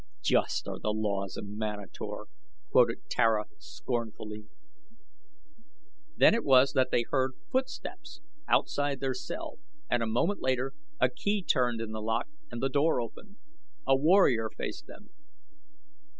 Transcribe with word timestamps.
"'Just 0.23 0.67
are 0.67 0.79
the 0.79 0.91
laws 0.91 1.37
of 1.37 1.45
Manator,'" 1.47 2.25
quoted 2.71 3.07
Tara, 3.07 3.45
scornfully. 3.59 4.47
Then 6.17 6.33
it 6.33 6.43
was 6.43 6.73
that 6.73 6.89
they 6.89 7.03
heard 7.03 7.33
footsteps 7.51 8.19
outside 8.47 8.99
their 8.99 9.13
cell 9.13 9.59
and 9.91 10.01
a 10.01 10.07
moment 10.07 10.41
later 10.41 10.73
a 10.99 11.07
key 11.07 11.43
turned 11.43 11.79
in 11.81 11.91
the 11.91 12.01
lock 12.01 12.27
and 12.49 12.63
the 12.63 12.67
door 12.69 12.99
opened. 12.99 13.35
A 13.85 13.95
warrior 13.95 14.49
faced 14.57 14.87
them. 14.87 15.11